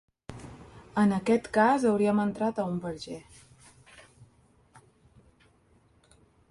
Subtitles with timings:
[1.01, 3.21] En aquest cas, hauríem entrat en un verger.